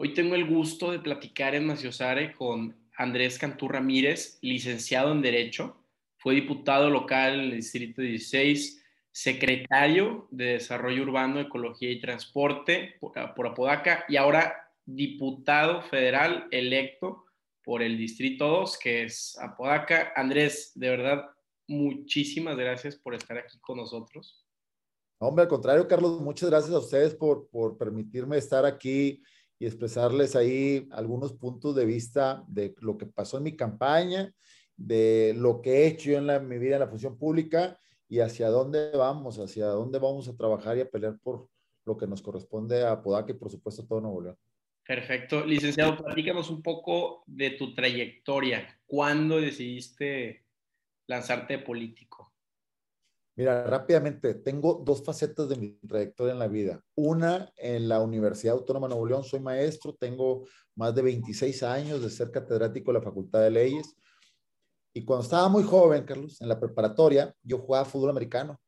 [0.00, 5.76] Hoy tengo el gusto de platicar en Maciosare con Andrés Cantú Ramírez, licenciado en Derecho,
[6.18, 8.80] fue diputado local en el Distrito 16,
[9.10, 17.24] secretario de Desarrollo Urbano, Ecología y Transporte por, por Apodaca y ahora diputado federal electo
[17.64, 20.12] por el Distrito 2, que es Apodaca.
[20.14, 21.24] Andrés, de verdad,
[21.66, 24.46] muchísimas gracias por estar aquí con nosotros.
[25.20, 29.20] Hombre, al contrario, Carlos, muchas gracias a ustedes por, por permitirme estar aquí
[29.58, 34.32] y expresarles ahí algunos puntos de vista de lo que pasó en mi campaña,
[34.76, 38.20] de lo que he hecho yo en la, mi vida en la función pública y
[38.20, 41.48] hacia dónde vamos, hacia dónde vamos a trabajar y a pelear por
[41.84, 44.36] lo que nos corresponde a Podaca y por supuesto a todo Nuevo León.
[44.86, 45.44] Perfecto.
[45.44, 48.80] Licenciado, platícanos un poco de tu trayectoria.
[48.86, 50.46] ¿Cuándo decidiste
[51.06, 52.32] lanzarte de político?
[53.38, 56.82] Mira, rápidamente, tengo dos facetas de mi trayectoria en la vida.
[56.96, 62.02] Una, en la Universidad Autónoma de Nuevo León, soy maestro, tengo más de 26 años
[62.02, 63.94] de ser catedrático de la Facultad de Leyes.
[64.92, 68.60] Y cuando estaba muy joven, Carlos, en la preparatoria, yo jugaba fútbol americano.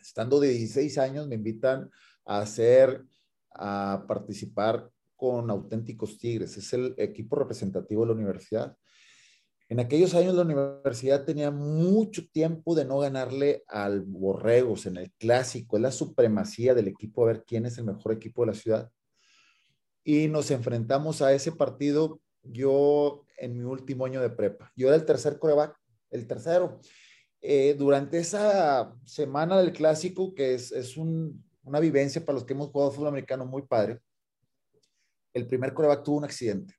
[0.00, 1.90] Estando de 16 años, me invitan
[2.24, 3.04] a hacer,
[3.50, 6.56] a participar con Auténticos Tigres.
[6.56, 8.76] Es el equipo representativo de la universidad.
[9.70, 15.12] En aquellos años la universidad tenía mucho tiempo de no ganarle al Borregos en el
[15.12, 18.54] clásico, es la supremacía del equipo, a ver quién es el mejor equipo de la
[18.54, 18.90] ciudad.
[20.02, 24.72] Y nos enfrentamos a ese partido yo en mi último año de prepa.
[24.74, 25.78] Yo era el tercer coreback,
[26.10, 26.80] el tercero.
[27.42, 32.54] Eh, durante esa semana del clásico, que es, es un, una vivencia para los que
[32.54, 34.00] hemos jugado fútbol americano muy padre,
[35.34, 36.74] el primer coreback tuvo un accidente.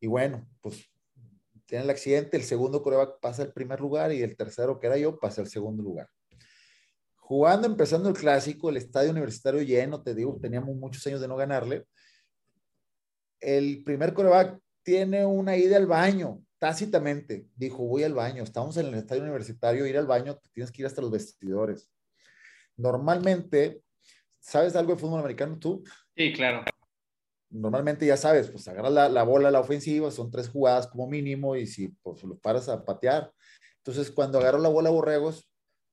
[0.00, 0.90] Y bueno, pues
[1.66, 4.96] tiene el accidente, el segundo coreback pasa al primer lugar y el tercero, que era
[4.96, 6.08] yo, pasa al segundo lugar.
[7.16, 11.36] Jugando, empezando el clásico, el estadio universitario lleno, te digo, teníamos muchos años de no
[11.36, 11.84] ganarle.
[13.40, 17.48] El primer coreback tiene una ida al baño, tácitamente.
[17.56, 20.86] Dijo, voy al baño, estamos en el estadio universitario, ir al baño, tienes que ir
[20.86, 21.90] hasta los vestidores.
[22.76, 23.82] Normalmente,
[24.38, 25.82] ¿sabes algo de fútbol americano tú?
[26.14, 26.64] Sí, claro
[27.60, 31.08] normalmente ya sabes, pues agarras la, la, bola a la ofensiva, son tres jugadas como
[31.08, 33.32] mínimo y si pues lo paras a patear.
[33.78, 35.50] Entonces, cuando agarro la bola a Borregos,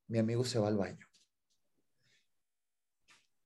[0.08, 1.06] mi amigo se va al baño.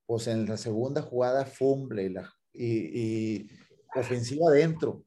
[0.05, 3.49] Pues en la segunda jugada, fumble y, la, y, y
[3.93, 5.03] ofensiva adentro.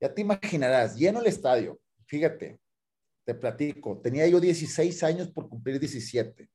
[0.00, 1.80] Ya te imaginarás, lleno el estadio.
[2.06, 2.60] Fíjate,
[3.24, 6.48] te platico, tenía yo 16 años por cumplir 17.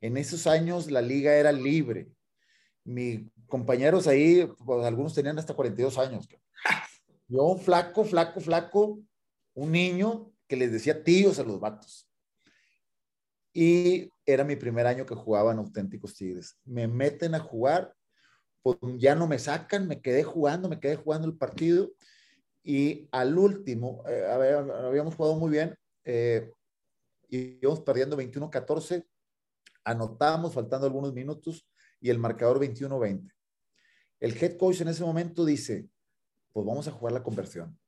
[0.00, 2.08] En esos años la liga era libre
[2.84, 6.28] mis compañeros ahí, pues, algunos tenían hasta 42 años.
[7.28, 9.00] Yo, un flaco, flaco, flaco,
[9.54, 12.08] un niño que les decía tíos a los vatos.
[13.52, 16.56] Y era mi primer año que jugaban auténticos Tigres.
[16.64, 17.94] Me meten a jugar,
[18.62, 21.92] pues ya no me sacan, me quedé jugando, me quedé jugando el partido.
[22.62, 26.52] Y al último, eh, habíamos jugado muy bien, eh,
[27.28, 29.06] íbamos perdiendo 21-14,
[29.84, 31.66] anotamos, faltando algunos minutos,
[32.00, 33.30] y el marcador 21-20.
[34.20, 35.88] El head coach en ese momento dice,
[36.52, 37.78] pues vamos a jugar la conversión.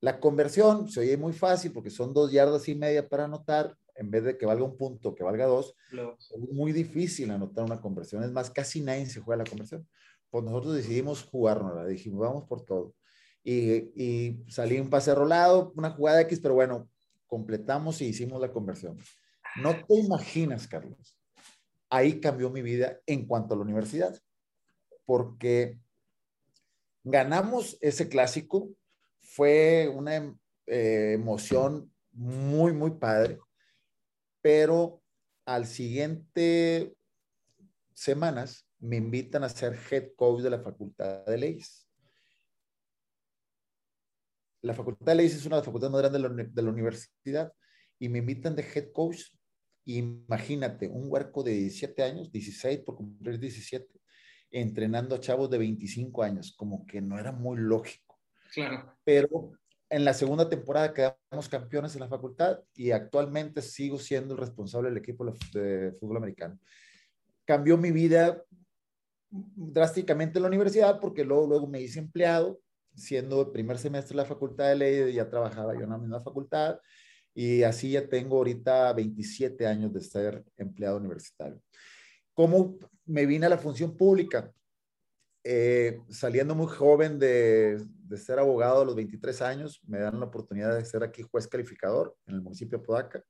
[0.00, 4.10] La conversión se oye muy fácil porque son dos yardas y media para anotar, en
[4.10, 5.74] vez de que valga un punto, que valga dos.
[5.90, 8.22] Es muy difícil anotar una conversión.
[8.22, 9.88] Es más, casi nadie se juega la conversión.
[10.30, 11.86] Pues nosotros decidimos jugárnosla.
[11.86, 12.94] Dijimos, vamos por todo.
[13.42, 16.90] Y, y salí un pase rolado, una jugada X, pero bueno,
[17.26, 18.98] completamos y hicimos la conversión.
[19.62, 21.15] No te imaginas, Carlos,
[21.90, 24.18] ahí cambió mi vida en cuanto a la universidad,
[25.04, 25.78] porque
[27.04, 28.70] ganamos ese clásico,
[29.20, 30.36] fue una
[30.66, 33.38] eh, emoción muy, muy padre,
[34.40, 35.02] pero
[35.44, 36.96] al siguiente
[37.94, 41.88] semanas me invitan a ser head coach de la Facultad de Leyes.
[44.62, 46.70] La Facultad de Leyes es una de las facultades más grandes de la, de la
[46.70, 47.52] universidad
[47.98, 49.22] y me invitan de head coach
[49.86, 53.88] Imagínate, un huerco de 17 años, 16 por cumplir 17,
[54.50, 58.18] entrenando a chavos de 25 años, como que no era muy lógico.
[58.52, 58.96] Claro.
[59.04, 59.52] Pero
[59.88, 64.88] en la segunda temporada quedamos campeones en la facultad y actualmente sigo siendo el responsable
[64.88, 66.58] del equipo de fútbol americano.
[67.44, 68.42] Cambió mi vida
[69.30, 72.60] drásticamente en la universidad porque luego, luego me hice empleado,
[72.92, 76.20] siendo el primer semestre de la facultad de ley, ya trabajaba yo en la misma
[76.22, 76.80] facultad
[77.36, 81.60] y así ya tengo ahorita 27 años de ser empleado universitario.
[82.32, 84.50] ¿Cómo me vine a la función pública?
[85.44, 87.78] Eh, saliendo muy joven de,
[88.08, 91.46] de, ser abogado a los 23 años, me dan la oportunidad de ser aquí juez
[91.46, 93.22] calificador en el municipio de Podaca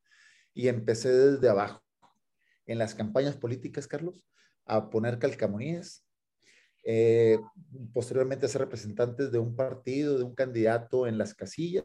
[0.54, 1.82] y empecé desde abajo
[2.64, 4.24] en las campañas políticas, Carlos,
[4.66, 6.06] a poner calcamonías,
[6.84, 7.40] eh,
[7.92, 11.84] posteriormente ser representantes de un partido, de un candidato en las casillas,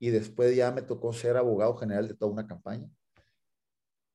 [0.00, 2.88] y después ya me tocó ser abogado general de toda una campaña.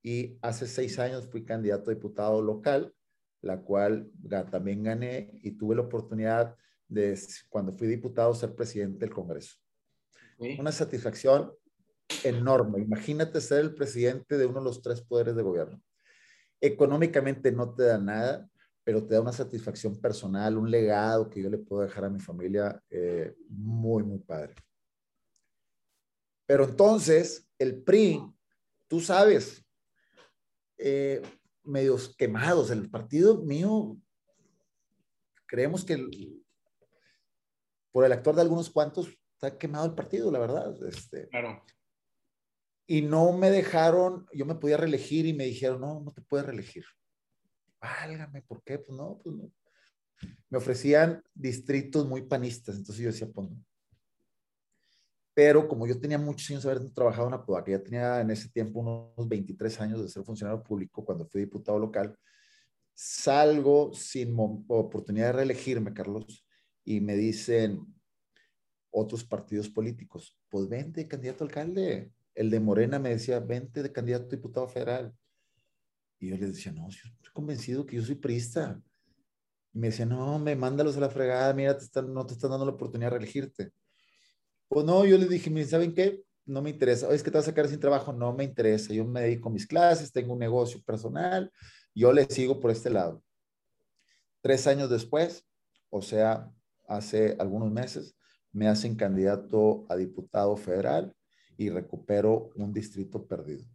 [0.01, 2.93] Y hace seis años fui candidato a diputado local,
[3.41, 4.11] la cual
[4.51, 6.55] también gané y tuve la oportunidad
[6.87, 7.17] de,
[7.49, 9.55] cuando fui diputado, ser presidente del Congreso.
[10.59, 11.53] Una satisfacción
[12.23, 12.81] enorme.
[12.81, 15.81] Imagínate ser el presidente de uno de los tres poderes de gobierno.
[16.59, 18.49] Económicamente no te da nada,
[18.83, 22.19] pero te da una satisfacción personal, un legado que yo le puedo dejar a mi
[22.19, 24.55] familia eh, muy, muy padre.
[26.45, 28.21] Pero entonces, el PRI,
[28.87, 29.65] tú sabes,
[30.77, 31.21] eh,
[31.63, 33.97] medios quemados, el partido mío,
[35.47, 35.97] creemos que
[37.91, 40.75] por el actor de algunos cuantos está quemado el partido, la verdad.
[40.87, 41.63] Este, claro.
[42.87, 46.45] Y no me dejaron, yo me podía reelegir y me dijeron, no, no te puedes
[46.45, 46.85] reelegir
[47.85, 48.79] válgame, ¿por qué?
[48.79, 49.51] Pues no, pues no.
[50.49, 53.57] Me ofrecían distritos muy panistas, entonces yo decía, pues no.
[55.35, 58.47] Pero como yo tenía muchos años de haber trabajado en Apodaca, ya tenía en ese
[58.49, 62.17] tiempo unos 23 años de ser funcionario público cuando fui diputado local,
[62.93, 66.47] salgo sin oportunidad de reelegirme, Carlos,
[66.85, 67.85] y me dicen
[68.91, 72.13] otros partidos políticos, pues vente candidato alcalde.
[72.33, 75.13] El de Morena me decía, vente de candidato a diputado federal.
[76.17, 78.81] Y yo les decía, no, yo estoy convencido que yo soy prista.
[79.73, 82.51] Y me decía, no, me mándalos a la fregada, mira, te están, no te están
[82.51, 83.73] dando la oportunidad de reelegirte.
[84.67, 86.23] Pues no, yo les dije, ¿saben qué?
[86.45, 87.11] No me interesa.
[87.13, 88.13] Es que te vas a sacar sin trabajo.
[88.13, 88.93] No me interesa.
[88.93, 91.51] Yo me dedico a mis clases, tengo un negocio personal.
[91.93, 93.23] Yo le sigo por este lado.
[94.41, 95.45] Tres años después,
[95.89, 96.51] o sea,
[96.87, 98.15] hace algunos meses,
[98.51, 101.15] me hacen candidato a diputado federal
[101.57, 103.65] y recupero un distrito perdido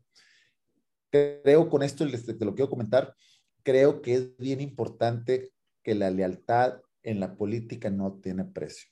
[1.10, 3.14] creo con esto, te lo quiero comentar,
[3.62, 5.52] creo que es bien importante
[5.82, 8.90] que la lealtad en la política no tiene precio.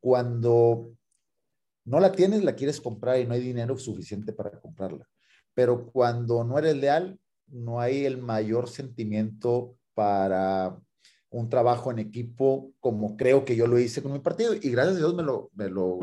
[0.00, 0.96] Cuando
[1.88, 5.08] no la tienes, la quieres comprar y no hay dinero suficiente para comprarla.
[5.54, 10.78] Pero cuando no eres leal, no hay el mayor sentimiento para
[11.30, 14.54] un trabajo en equipo como creo que yo lo hice con mi partido.
[14.54, 15.98] Y gracias a Dios me lo, me lo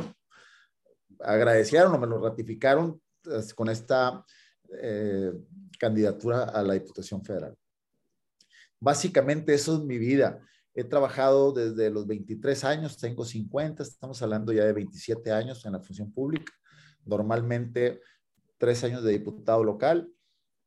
[1.20, 4.26] agradecieron o me lo ratificaron pues, con esta
[4.82, 5.32] eh,
[5.80, 7.56] candidatura a la Diputación Federal.
[8.80, 10.42] Básicamente eso es mi vida.
[10.78, 15.72] He trabajado desde los 23 años, tengo 50, estamos hablando ya de 27 años en
[15.72, 16.52] la función pública.
[17.06, 18.02] Normalmente
[18.58, 20.12] tres años de diputado local,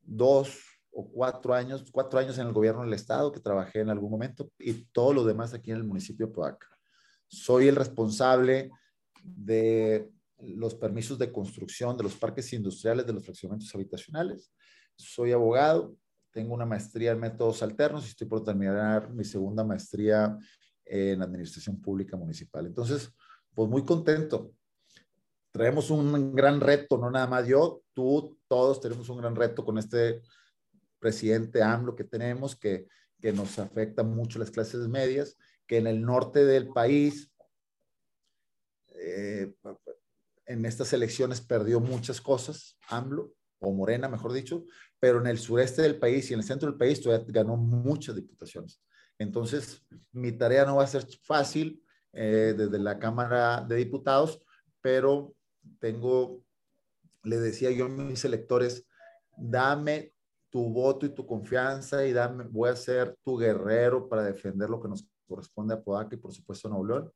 [0.01, 0.61] dos
[0.93, 4.51] o cuatro años, cuatro años en el gobierno del estado que trabajé en algún momento
[4.59, 6.67] y todo lo demás aquí en el municipio de Podaca.
[7.27, 8.71] Soy el responsable
[9.23, 14.53] de los permisos de construcción de los parques industriales de los fraccionamientos habitacionales.
[14.97, 15.95] Soy abogado,
[16.31, 20.37] tengo una maestría en métodos alternos y estoy por terminar mi segunda maestría
[20.85, 22.67] en administración pública municipal.
[22.67, 23.13] Entonces,
[23.55, 24.53] pues muy contento.
[25.51, 29.79] Traemos un gran reto, no nada más yo, tú, todos tenemos un gran reto con
[29.79, 30.23] este
[30.99, 32.87] presidente AMLO que tenemos, que,
[33.21, 35.37] que nos afecta mucho las clases medias,
[35.67, 37.33] que en el norte del país
[38.95, 39.55] eh,
[40.47, 44.65] en estas elecciones perdió muchas cosas, AMLO, o Morena, mejor dicho,
[45.01, 48.17] pero en el sureste del país y en el centro del país todavía ganó muchas
[48.17, 48.81] diputaciones.
[49.19, 54.43] Entonces, mi tarea no va a ser fácil eh, desde la Cámara de Diputados,
[54.81, 55.35] pero
[55.81, 56.43] tengo,
[57.23, 58.87] le decía yo a mis electores,
[59.37, 60.15] dame
[60.51, 64.81] tu voto y tu confianza y dame, voy a ser tu guerrero para defender lo
[64.81, 67.13] que nos corresponde a Podaca y por supuesto a Nuevo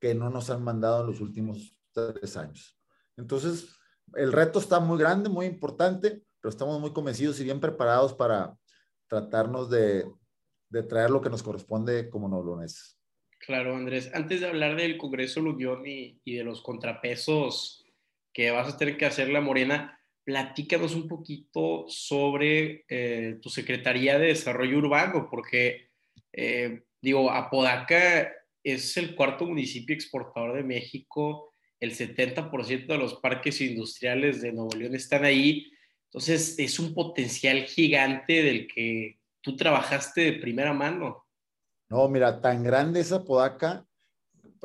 [0.00, 2.78] que no nos han mandado en los últimos tres años.
[3.16, 3.76] Entonces,
[4.14, 8.56] el reto está muy grande, muy importante, pero estamos muy convencidos y bien preparados para
[9.08, 10.04] tratarnos de,
[10.68, 12.98] de traer lo que nos corresponde como noblones.
[13.38, 14.10] Claro, Andrés.
[14.14, 17.84] Antes de hablar del Congreso Lugión y, y, de los contrapesos
[18.32, 24.18] que vas a tener que hacer la Morena, platícanos un poquito sobre eh, tu Secretaría
[24.18, 25.88] de Desarrollo Urbano, porque,
[26.32, 28.30] eh, digo, Apodaca
[28.62, 34.76] es el cuarto municipio exportador de México el 70% de los parques industriales de Nuevo
[34.76, 35.72] León están ahí.
[36.12, 41.24] Entonces, es un potencial gigante del que tú trabajaste de primera mano.
[41.88, 43.86] No, mira, tan grande esa Podaca,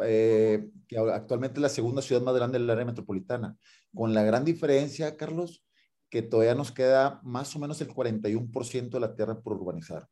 [0.03, 3.55] eh, que actualmente es la segunda ciudad más grande del área metropolitana,
[3.93, 5.63] con la gran diferencia, Carlos,
[6.09, 10.07] que todavía nos queda más o menos el 41% de la tierra por urbanizar.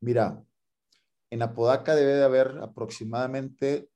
[0.00, 0.44] Mira,
[1.30, 3.88] en Apodaca debe de haber aproximadamente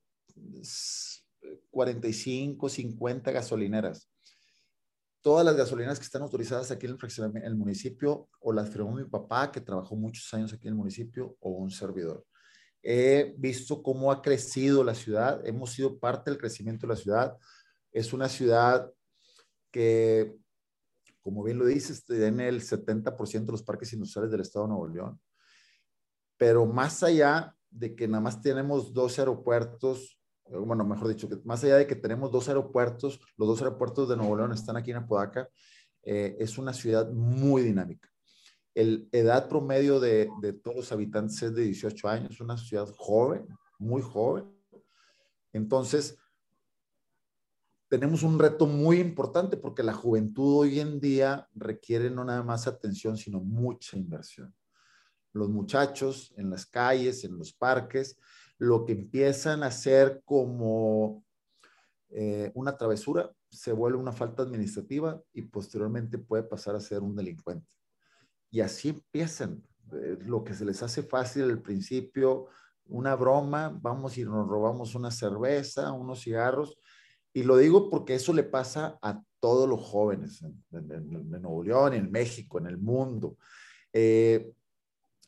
[1.71, 4.09] 45, 50 gasolineras.
[5.21, 9.05] Todas las gasolineras que están autorizadas aquí en el, el municipio, o las firmó mi
[9.05, 12.25] papá, que trabajó muchos años aquí en el municipio, o un servidor.
[12.83, 17.37] He visto cómo ha crecido la ciudad, hemos sido parte del crecimiento de la ciudad.
[17.93, 18.91] Es una ciudad
[19.71, 20.35] que,
[21.21, 24.89] como bien lo dices, tiene el 70% de los parques industriales del estado de Nuevo
[24.89, 25.21] León.
[26.37, 30.18] Pero más allá de que nada más tenemos dos aeropuertos,
[30.51, 34.17] bueno, mejor dicho, que más allá de que tenemos dos aeropuertos, los dos aeropuertos de
[34.17, 35.49] Nuevo León están aquí en Apodaca,
[36.03, 38.09] eh, es una ciudad muy dinámica.
[38.75, 43.47] El edad promedio de, de, todos los habitantes es de 18 años, una ciudad joven,
[43.79, 44.45] muy joven.
[45.53, 46.19] Entonces,
[47.89, 52.67] tenemos un reto muy importante porque la juventud hoy en día requiere no nada más
[52.67, 54.55] atención, sino mucha inversión.
[55.33, 58.19] Los muchachos en las calles, en los parques,
[58.59, 61.25] lo que empiezan a hacer como
[62.11, 67.17] eh, una travesura se vuelve una falta administrativa y posteriormente puede pasar a ser un
[67.17, 67.67] delincuente.
[68.51, 69.63] Y así empiezan.
[69.93, 72.49] Eh, lo que se les hace fácil al principio,
[72.87, 76.79] una broma, vamos y nos robamos una cerveza, unos cigarros,
[77.33, 80.65] y lo digo porque eso le pasa a todos los jóvenes en,
[81.31, 83.37] Nuevo León, en México, en el mundo.
[83.93, 84.53] Eh,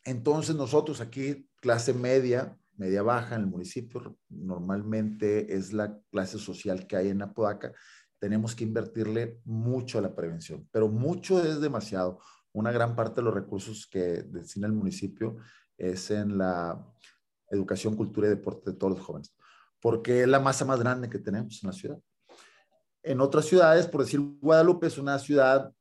[0.05, 6.87] entonces nosotros aquí, clase media, media baja en el municipio, normalmente es la clase social
[6.87, 7.73] que hay en Apodaca,
[8.19, 12.19] tenemos que invertirle mucho a la prevención, pero mucho es demasiado.
[12.53, 15.37] Una gran parte de los recursos que destina el municipio
[15.79, 16.85] es en la
[17.49, 19.35] educación, cultura y deporte de todos los jóvenes
[19.81, 21.99] porque es la masa más grande que tenemos en la ciudad.
[23.03, 25.73] En otras ciudades, por decir Guadalupe, es una ciudad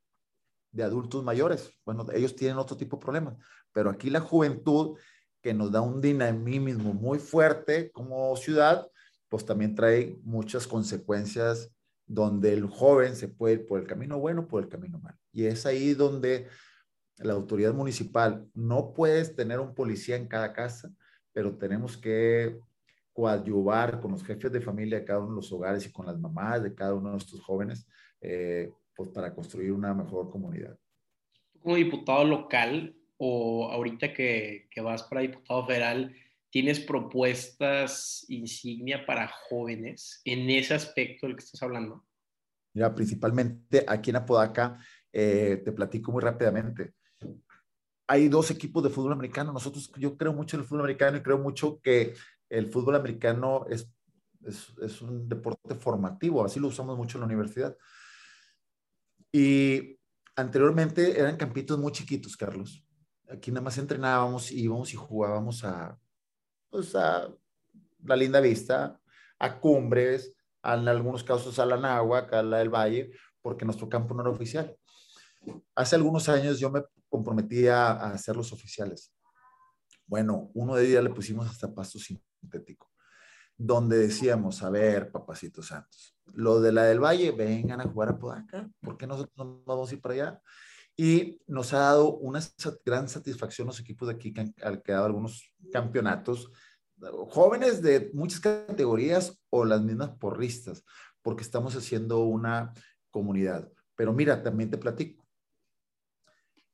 [0.72, 1.70] de adultos mayores.
[1.84, 3.36] Bueno, ellos tienen otro tipo de problemas,
[3.72, 4.96] pero aquí la juventud,
[5.42, 8.86] que nos da un dinamismo muy fuerte como ciudad,
[9.28, 11.70] pues también trae muchas consecuencias
[12.06, 15.18] donde el joven se puede ir por el camino bueno o por el camino malo.
[15.32, 16.48] Y es ahí donde
[17.18, 20.90] la autoridad municipal no puedes tener un policía en cada casa,
[21.32, 22.58] pero tenemos que
[23.12, 26.18] coadyuvar con los jefes de familia de cada uno de los hogares y con las
[26.18, 27.86] mamás de cada uno de estos jóvenes,
[28.20, 30.76] eh, pues para construir una mejor comunidad.
[31.60, 36.16] Como diputado local o ahorita que, vas para diputado federal,
[36.48, 42.06] ¿tienes propuestas insignia para jóvenes en ese aspecto del que estás hablando?
[42.72, 44.78] Mira, principalmente aquí en Apodaca,
[45.12, 46.94] eh, te platico muy rápidamente.
[48.06, 49.52] Hay dos equipos de fútbol americano.
[49.52, 52.14] Nosotros, yo creo mucho en el fútbol americano y creo mucho que
[52.48, 53.92] el fútbol americano es,
[54.46, 57.76] es, un deporte formativo, así lo usamos mucho en la universidad.
[59.30, 59.98] Y
[60.36, 62.82] anteriormente eran campitos muy chiquitos, Carlos.
[63.30, 65.98] Aquí nada más entrenábamos, íbamos y jugábamos a,
[66.68, 67.28] pues a
[68.04, 69.00] la linda vista,
[69.38, 74.14] a cumbres, en algunos casos a la Náhuac, a la del Valle, porque nuestro campo
[74.14, 74.76] no era oficial.
[75.74, 79.14] Hace algunos años yo me comprometí a, a hacer los oficiales.
[80.06, 82.90] Bueno, uno de ellos le pusimos hasta pasto sintético,
[83.56, 88.18] donde decíamos, a ver, papacitos santos, lo de la del Valle, vengan a jugar a
[88.18, 90.42] Podaca, ¿por qué nosotros no vamos a ir para allá?
[91.02, 92.40] Y nos ha dado una
[92.84, 96.52] gran satisfacción los equipos de aquí que han quedado algunos campeonatos,
[97.30, 100.84] jóvenes de muchas categorías o las mismas porristas,
[101.22, 102.74] porque estamos haciendo una
[103.10, 103.72] comunidad.
[103.96, 105.26] Pero mira, también te platico.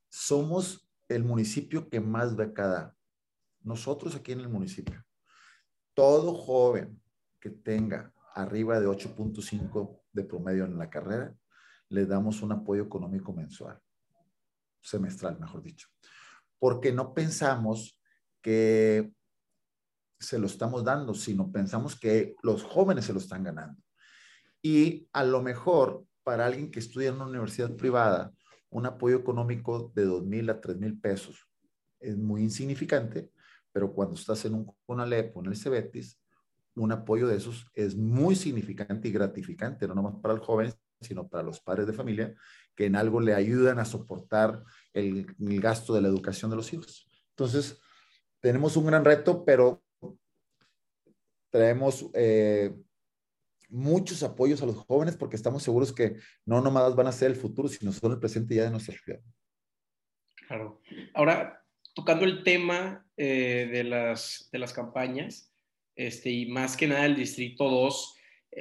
[0.09, 2.97] Somos el municipio que más becada
[3.63, 5.05] nosotros aquí en el municipio,
[5.95, 7.01] todo joven
[7.39, 11.33] que tenga arriba de 8.5 de promedio en la carrera,
[11.91, 13.81] le damos un apoyo económico mensual,
[14.87, 15.89] semestral, mejor dicho,
[16.59, 18.01] porque no pensamos
[18.41, 19.13] que
[20.19, 23.83] se lo estamos dando, sino pensamos que los jóvenes se lo están ganando.
[24.63, 28.33] Y a lo mejor para alguien que estudia en una universidad privada,
[28.71, 31.49] un apoyo económico de 2 mil a 3 mil pesos
[32.01, 33.31] es muy insignificante,
[33.73, 36.21] pero cuando estás en un CONALEP o en el CEBETIS,
[36.77, 41.29] un apoyo de esos es muy significante y gratificante, no nomás para el joven, sino
[41.29, 42.35] para los padres de familia,
[42.75, 44.63] que en algo le ayudan a soportar
[44.93, 47.09] el, gasto de la educación de los hijos.
[47.31, 47.81] Entonces,
[48.41, 49.83] tenemos un gran reto, pero
[51.51, 52.75] traemos eh,
[53.69, 57.37] muchos apoyos a los jóvenes porque estamos seguros que no nomás van a ser el
[57.37, 59.21] futuro, sino son el presente ya de nuestra ciudad.
[60.47, 60.81] Claro.
[61.15, 65.53] Ahora, tocando el tema eh, de, las, de las campañas,
[65.97, 68.16] este, y más que nada el Distrito 2, eh,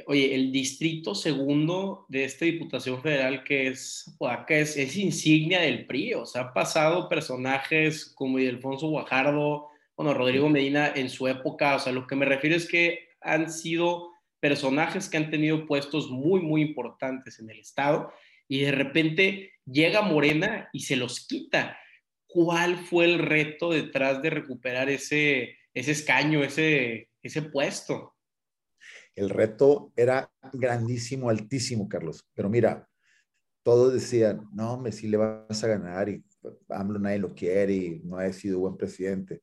[0.07, 5.85] oye, el Distrito segundo de esta Diputación Federal que es Oaxaca es, es, insignia del
[5.85, 11.75] PRI, o sea, ha pasado personajes como Ildefonso Guajardo, bueno, Rodrigo Medina en su época,
[11.75, 16.09] o sea, lo que me refiero es que han sido personajes que han tenido puestos
[16.09, 18.11] muy, muy importantes en el Estado
[18.47, 21.77] y de repente llega Morena y se los quita.
[22.27, 28.14] ¿Cuál fue el reto detrás de recuperar ese, ese escaño, ese, ese puesto?
[29.15, 32.27] El reto era grandísimo, altísimo, Carlos.
[32.34, 32.88] Pero mira,
[33.63, 36.24] todos decían, no, me sí le vas a ganar y
[36.69, 39.41] AMLO nadie lo quiere y no ha sido buen presidente.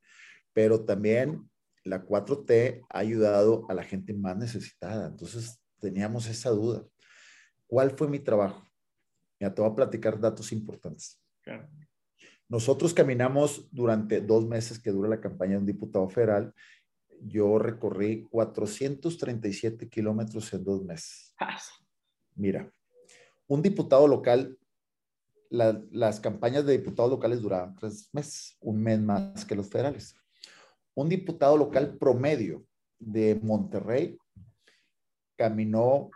[0.53, 1.49] Pero también
[1.83, 5.07] la 4T ha ayudado a la gente más necesitada.
[5.07, 6.85] Entonces teníamos esa duda.
[7.67, 8.63] ¿Cuál fue mi trabajo?
[9.39, 11.19] Ya te voy a platicar datos importantes.
[12.47, 16.53] Nosotros caminamos durante dos meses que dura la campaña de un diputado federal.
[17.25, 21.33] Yo recorrí 437 kilómetros en dos meses.
[22.35, 22.71] Mira,
[23.47, 24.57] un diputado local,
[25.49, 30.15] las campañas de diputados locales duraban tres meses, un mes más que los federales.
[30.95, 32.65] Un diputado local promedio
[32.99, 34.17] de Monterrey
[35.35, 36.09] caminó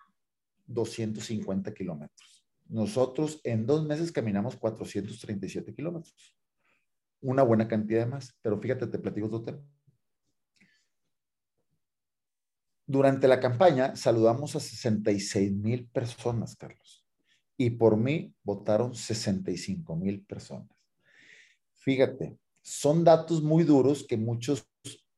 [0.65, 2.45] 250 kilómetros.
[2.67, 6.35] Nosotros en dos meses caminamos 437 kilómetros.
[7.21, 9.59] Una buena cantidad de más, pero fíjate, te platico otro tema.
[12.89, 17.05] Durante la campaña saludamos a 66 mil personas, Carlos,
[17.57, 20.69] y por mí votaron 65 mil personas.
[21.73, 24.69] Fíjate, son datos muy duros que muchos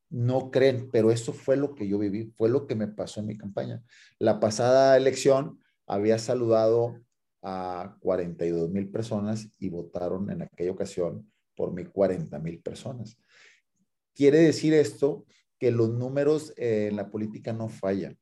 [0.08, 3.26] no creen, pero eso fue lo que yo viví, fue lo que me pasó en
[3.26, 3.80] mi campaña.
[4.18, 7.00] La pasada elección había saludado
[7.40, 13.16] a 42 mil personas y votaron en aquella ocasión por mí 40 mil personas.
[14.12, 15.24] Quiere decir esto
[15.60, 18.18] que los números en la política no fallan.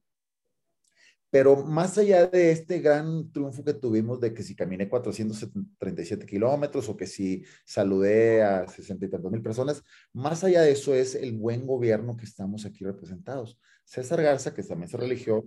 [1.30, 6.88] Pero más allá de este gran triunfo que tuvimos de que si caminé 437 kilómetros
[6.88, 11.14] o que si saludé a 60 y tantos mil personas, más allá de eso es
[11.14, 13.58] el buen gobierno que estamos aquí representados.
[13.84, 15.44] César Garza, que también se religió,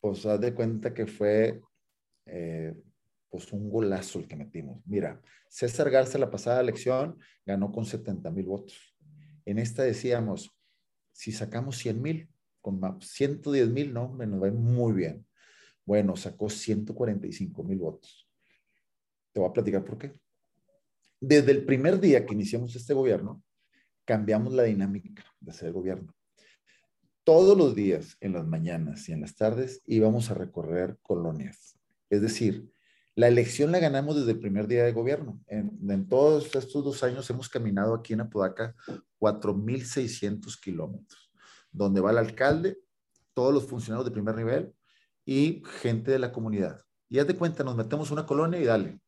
[0.00, 1.60] pues haz de cuenta que fue
[2.26, 2.74] eh,
[3.30, 4.82] pues un golazo el que metimos.
[4.84, 8.96] Mira, César Garza la pasada elección ganó con 70 mil votos.
[9.44, 10.55] En esta decíamos,
[11.16, 12.28] si sacamos 100 mil,
[12.60, 15.26] con 110 mil, no, me nos va muy bien.
[15.86, 18.28] Bueno, sacó 145 mil votos.
[19.32, 20.12] Te voy a platicar por qué.
[21.18, 23.42] Desde el primer día que iniciamos este gobierno,
[24.04, 26.14] cambiamos la dinámica de hacer gobierno.
[27.24, 31.78] Todos los días, en las mañanas y en las tardes, íbamos a recorrer colonias.
[32.10, 32.70] Es decir,
[33.16, 35.40] la elección la ganamos desde el primer día de gobierno.
[35.48, 38.76] En, todos estos dos años hemos caminado aquí en Apodaca
[39.18, 41.26] 4.600 kilómetros
[41.76, 42.78] donde va el alcalde,
[43.34, 44.72] todos los funcionarios de primer nivel
[45.24, 46.80] y gente de la comunidad.
[47.08, 49.00] Y haz de cuenta, nos metemos una colonia y dale.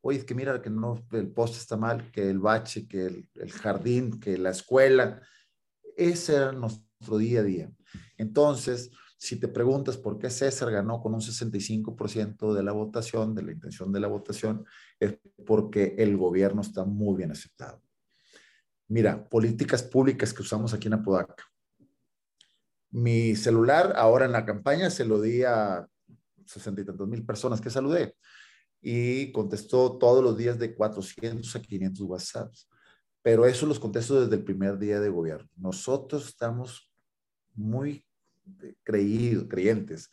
[0.00, 3.28] Oye, es que mira que no, el poste está mal, que el bache, que el,
[3.34, 5.20] el jardín, que la escuela.
[5.96, 7.72] Ese era nuestro día a día.
[8.16, 13.42] Entonces, si te preguntas por qué César ganó con un 65% de la votación, de
[13.42, 14.64] la intención de la votación,
[14.98, 17.82] es porque el gobierno está muy bien aceptado.
[18.88, 21.44] Mira, políticas públicas que usamos aquí en Apodaca.
[22.92, 25.86] Mi celular ahora en la campaña se lo di a
[26.46, 28.16] sesenta y tantos mil personas que saludé
[28.80, 32.70] y contestó todos los días de 400 a 500 WhatsApps.
[33.20, 35.50] Pero eso los contesto desde el primer día de gobierno.
[35.56, 36.90] Nosotros estamos
[37.54, 38.06] muy
[38.82, 40.10] creídos, creyentes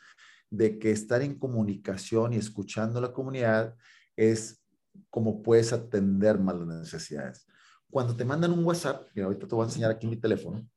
[0.49, 3.75] de que estar en comunicación y escuchando a la comunidad
[4.15, 4.63] es
[5.09, 7.45] como puedes atender más las necesidades.
[7.89, 10.67] Cuando te mandan un WhatsApp, y ahorita te voy a enseñar aquí mi teléfono,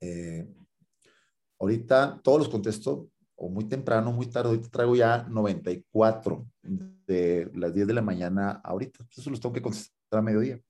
[0.00, 0.46] eh,
[1.58, 4.50] Ahorita todos los contesto o muy temprano, muy tarde.
[4.50, 9.06] Ahorita traigo ya 94 de las 10 de la mañana ahorita.
[9.16, 10.60] Eso los tengo que contestar a mediodía.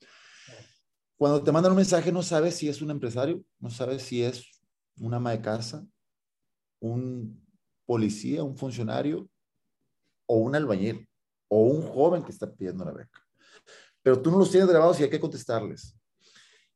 [1.16, 4.44] Cuando te mandan un mensaje, no sabes si es un empresario, no sabes si es
[4.98, 5.86] un ama de casa,
[6.80, 7.42] un
[7.86, 9.28] policía, un funcionario
[10.26, 11.08] o un albañil
[11.48, 13.20] o un joven que está pidiendo la beca.
[14.02, 15.96] Pero tú no los tienes grabados y hay que contestarles.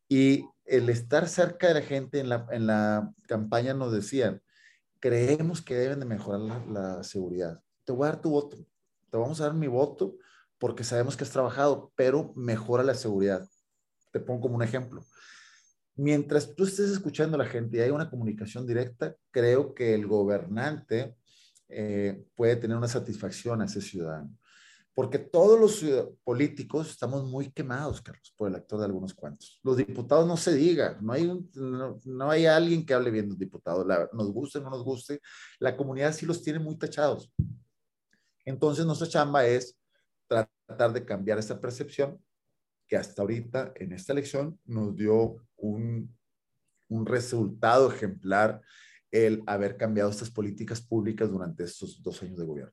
[0.09, 4.42] Y el estar cerca de la gente en la, en la campaña nos decían,
[5.00, 7.62] creemos que deben de mejorar la, seguridad.
[7.85, 8.57] Te voy a dar tu voto,
[9.11, 10.16] te vamos a dar mi voto
[10.59, 13.46] porque sabemos que has trabajado, pero mejora la seguridad.
[14.12, 15.04] Te pongo como un ejemplo.
[15.98, 20.06] Mientras tú estés escuchando a la gente y hay una comunicación directa, creo que el
[20.06, 21.16] gobernante
[21.68, 24.30] eh, puede tener una satisfacción a ese ciudadano
[24.98, 29.61] porque todos los políticos estamos muy quemados, Carlos, por el actor de algunos cuantos.
[29.62, 33.38] Los diputados no se diga, no hay, no, hay alguien que hable bien de los
[33.38, 35.20] diputados, nos guste o no nos guste,
[35.61, 37.32] la comunidad sí los tiene muy tachados.
[38.44, 39.78] Entonces, nuestra chamba es
[40.26, 42.20] tratar de cambiar esa percepción
[42.88, 46.16] que hasta ahorita en esta elección nos dio un,
[46.88, 48.61] un resultado ejemplar
[49.11, 52.72] el haber cambiado estas políticas públicas durante estos dos años de gobierno.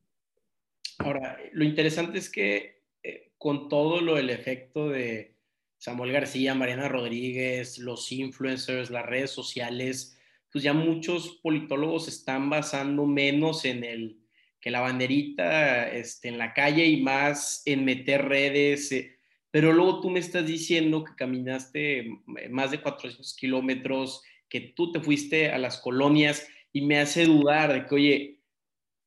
[0.99, 5.35] Ahora, lo interesante es que eh, con todo lo del efecto de
[5.77, 10.17] Samuel García, Mariana Rodríguez, los influencers, las redes sociales,
[10.51, 14.19] pues ya muchos politólogos están basando menos en el
[14.59, 18.91] que la banderita este, en la calle y más en meter redes.
[18.91, 19.14] Eh,
[19.55, 24.99] pero luego tú me estás diciendo que caminaste más de 400 kilómetros, que tú te
[24.99, 28.43] fuiste a las colonias y me hace dudar de que, oye,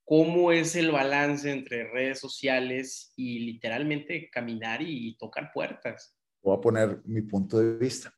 [0.06, 6.16] ¿cómo es el balance entre redes sociales y literalmente caminar y tocar puertas?
[6.42, 8.10] Voy a poner mi punto de vista.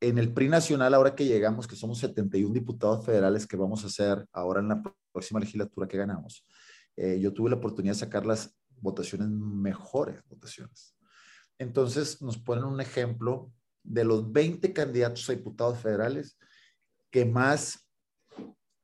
[0.00, 3.88] En el PRI nacional, ahora que llegamos, que somos 71 diputados federales que vamos a
[3.88, 6.46] hacer ahora en la próxima legislatura que ganamos,
[6.94, 10.93] eh, yo tuve la oportunidad de sacar las votaciones mejores votaciones.
[11.58, 16.38] Entonces nos ponen un ejemplo de los 20 candidatos a diputados federales
[17.10, 17.88] que más,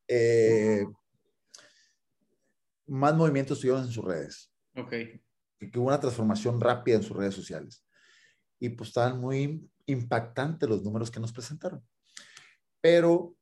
[0.07, 0.87] eh,
[2.87, 4.53] más movimientos tuvieron en sus redes.
[4.77, 4.91] Ok.
[4.91, 7.85] Que hubo una transformación rápida en sus redes sociales.
[8.61, 11.83] Y pues estaban muy impactantes los números que nos presentaron.
[12.81, 13.35] Pero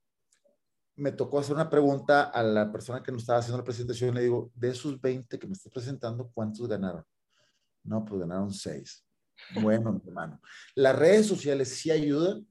[0.96, 4.14] me tocó hacer una pregunta a la persona que nos estaba haciendo la presentación.
[4.14, 7.04] Le digo, de esos 20 que me estás presentando, ¿cuántos ganaron?
[7.84, 9.07] No, pues ganaron 6.
[9.54, 10.40] Bueno, mi hermano.
[10.74, 12.46] Las redes sociales sí ayudan,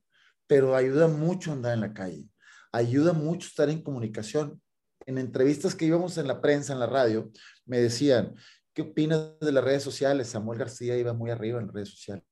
[0.47, 2.30] pero ayuda mucho andar en la calle.
[2.71, 4.62] Ayuda mucho estar en comunicación.
[5.06, 7.32] En entrevistas que íbamos en la prensa, en la radio,
[7.65, 8.36] me decían,
[8.73, 10.28] ¿qué opinas de las redes sociales?
[10.28, 12.26] Samuel García iba muy arriba en las redes sociales.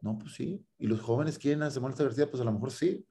[0.00, 0.66] No, pues sí.
[0.78, 2.30] ¿Y los jóvenes quieren a Samuel García?
[2.30, 3.06] Pues a lo mejor sí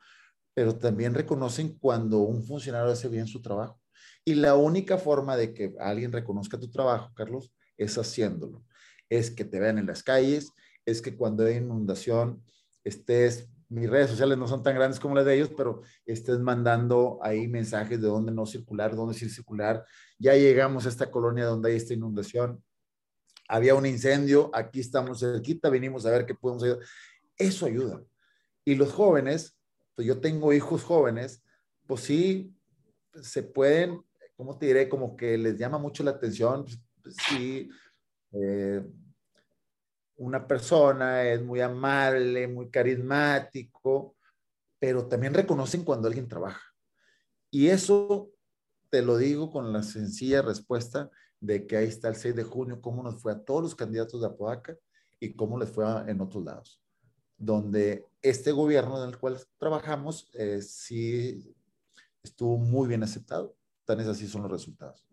[0.53, 3.79] pero también reconocen cuando un funcionario hace bien su trabajo.
[4.25, 8.63] Y la única forma de que alguien reconozca tu trabajo, Carlos, es haciéndolo.
[9.13, 10.51] Es que te vean en las calles,
[10.85, 12.43] es que cuando hay inundación
[12.83, 17.19] estés, mis redes sociales no son tan grandes como las de ellos, pero estés mandando
[17.21, 19.85] ahí mensajes de dónde no circular, dónde sí circular.
[20.19, 22.63] Ya llegamos a esta colonia donde hay esta inundación.
[23.47, 26.79] Había un incendio, aquí estamos cerquita, vinimos a ver qué podemos hacer.
[27.37, 28.01] Eso ayuda.
[28.65, 29.57] Y los jóvenes
[29.95, 31.43] pues yo tengo hijos jóvenes,
[31.85, 32.55] pues sí,
[33.21, 34.01] se pueden,
[34.35, 34.89] ¿cómo te diré?
[34.89, 37.69] Como que les llama mucho la atención, pues, pues sí,
[38.31, 38.83] eh,
[40.23, 44.15] una persona es muy amable, muy carismático,
[44.79, 46.61] pero también reconocen cuando alguien trabaja.
[47.49, 48.29] Y eso
[48.89, 51.09] te lo digo con la sencilla respuesta
[51.39, 54.21] de que ahí está el 6 de junio, cómo nos fue a todos los candidatos
[54.21, 54.77] de Apodaca
[55.19, 56.83] y cómo les fue en otros lados
[57.37, 61.53] donde este gobierno en el cual trabajamos eh, sí
[62.23, 63.55] estuvo muy bien aceptado.
[63.85, 65.05] Tan es así son los resultados.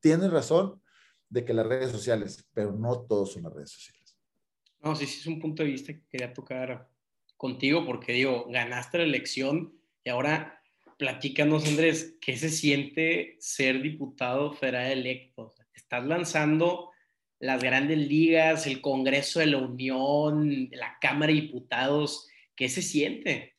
[0.00, 0.80] Tienes razón
[1.28, 3.97] de que las redes sociales, pero no todos son las redes sociales.
[4.80, 6.88] No, sí, sí es un punto de vista que quería tocar
[7.36, 10.62] contigo porque digo, ganaste la elección y ahora
[10.98, 15.54] platícanos, Andrés, ¿qué se siente ser diputado federal electo?
[15.72, 16.90] Estás lanzando
[17.38, 23.54] las grandes ligas, el Congreso de la Unión, la Cámara de Diputados, ¿qué se siente?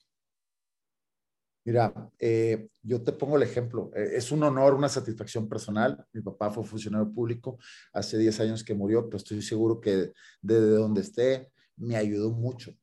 [1.65, 3.91] Mira, eh, yo te pongo el ejemplo.
[3.95, 6.05] Eh, es un honor, una satisfacción personal.
[6.13, 7.57] Mi papá fue funcionario público
[7.93, 12.73] hace 10 años que murió, pero estoy seguro que desde donde esté me ayudó mucho.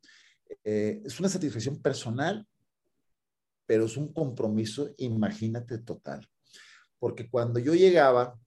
[0.64, 2.46] Eh, es una satisfacción personal,
[3.66, 6.26] pero es un compromiso, imagínate, total.
[6.98, 8.38] Porque cuando yo llegaba,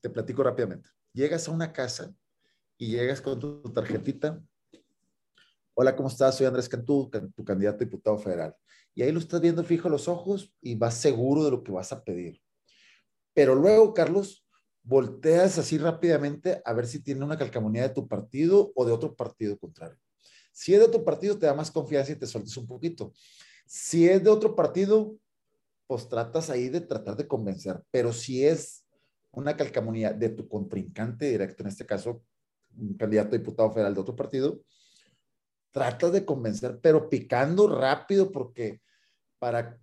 [0.00, 2.14] te platico rápidamente, llegas a una casa
[2.76, 4.40] y llegas con tu tarjetita.
[5.74, 6.36] Hola, ¿cómo estás?
[6.36, 8.54] Soy Andrés Cantú, tu candidato a diputado federal.
[8.98, 11.92] Y ahí lo estás viendo fijo los ojos y vas seguro de lo que vas
[11.92, 12.42] a pedir.
[13.32, 14.44] Pero luego, Carlos,
[14.82, 19.14] volteas así rápidamente a ver si tiene una calcamonía de tu partido o de otro
[19.14, 19.96] partido contrario.
[20.50, 23.12] Si es de tu partido, te da más confianza y te sueltes un poquito.
[23.66, 25.16] Si es de otro partido,
[25.86, 27.80] pues tratas ahí de tratar de convencer.
[27.92, 28.84] Pero si es
[29.30, 32.24] una calcamonía de tu contrincante directo, en este caso,
[32.76, 34.60] un candidato a diputado federal de otro partido,
[35.70, 38.80] tratas de convencer, pero picando rápido porque
[39.38, 39.78] para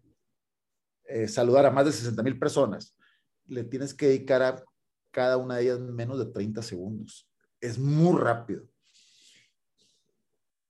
[1.05, 2.95] eh, saludar a más de 60 mil personas,
[3.47, 4.63] le tienes que dedicar a
[5.11, 7.29] cada una de ellas menos de 30 segundos.
[7.61, 8.67] Es muy rápido.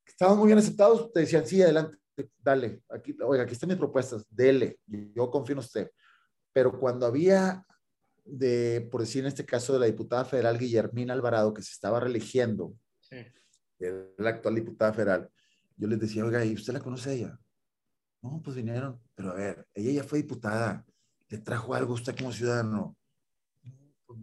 [0.06, 1.98] Estaban muy bien aceptados, te decían, sí, adelante,
[2.38, 5.91] dale, aquí, oiga, aquí están mis propuestas, dele, yo confío en usted.
[6.54, 7.65] Pero cuando había
[8.24, 12.00] de, por decir en este caso, de la diputada federal Guillermina Alvarado, que se estaba
[12.00, 13.17] reeligiendo, sí.
[14.17, 15.30] la actual diputada federal,
[15.78, 17.39] yo les decía, oiga, ¿y usted la conoce a ella?
[18.26, 20.84] No, pues vinieron, pero a ver, ella ya fue diputada,
[21.30, 22.98] le trajo algo usted como ciudadano.
[24.08, 24.20] Pues,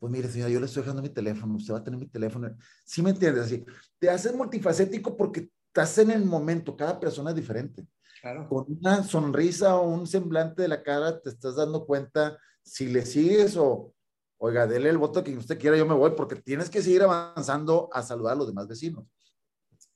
[0.00, 2.52] pues, mire, señora, yo le estoy dejando mi teléfono, usted va a tener mi teléfono.
[2.84, 3.44] ¿Sí me entiendes?
[3.44, 3.64] Así,
[4.00, 7.86] te haces multifacético porque estás en el momento, cada persona es diferente.
[8.20, 8.48] Claro.
[8.48, 13.06] Con una sonrisa o un semblante de la cara te estás dando cuenta si le
[13.06, 13.94] sigues o,
[14.38, 17.88] oiga, dele el voto que usted quiera, yo me voy, porque tienes que seguir avanzando
[17.92, 19.04] a saludar a los demás vecinos.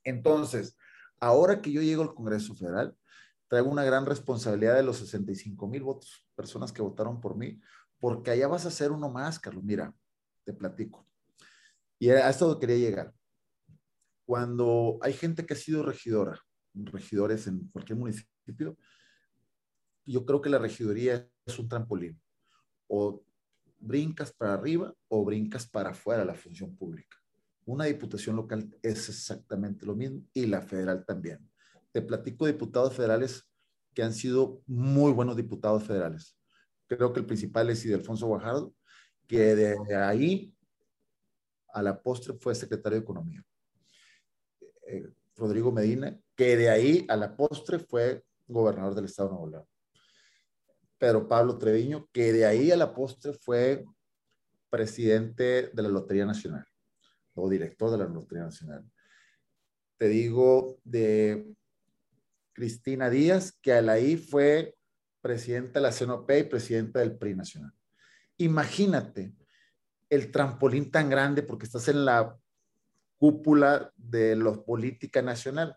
[0.04, 0.76] Entonces,
[1.18, 2.96] ahora que yo llego al Congreso Federal,
[3.50, 7.60] traigo una gran responsabilidad de los 65 mil votos, personas que votaron por mí,
[7.98, 9.64] porque allá vas a ser uno más, Carlos.
[9.64, 9.92] Mira,
[10.44, 11.04] te platico.
[11.98, 13.12] Y a esto quería llegar.
[14.24, 16.40] Cuando hay gente que ha sido regidora,
[16.74, 18.78] regidores en cualquier municipio,
[20.06, 22.22] yo creo que la regiduría es un trampolín.
[22.86, 23.24] O
[23.80, 27.16] brincas para arriba o brincas para afuera la función pública.
[27.64, 31.50] Una diputación local es exactamente lo mismo y la federal también.
[31.92, 33.44] Te platico diputados federales
[33.94, 36.36] que han sido muy buenos diputados federales.
[36.86, 38.74] Creo que el principal es Alfonso Guajardo,
[39.26, 40.54] que de ahí
[41.72, 43.44] a la postre fue secretario de Economía.
[44.86, 49.50] Eh, Rodrigo Medina, que de ahí a la postre fue gobernador del estado de Nuevo
[49.50, 49.66] León.
[50.98, 53.84] Pedro Pablo Treviño, que de ahí a la postre fue
[54.68, 56.64] presidente de la Lotería Nacional
[57.34, 58.84] o director de la Lotería Nacional.
[59.96, 61.54] Te digo de
[62.60, 64.76] Cristina Díaz, que ahí fue
[65.22, 67.72] presidenta de la CNOP y presidenta del PRI Nacional.
[68.36, 69.34] Imagínate
[70.10, 72.36] el trampolín tan grande porque estás en la
[73.16, 75.74] cúpula de la política nacional,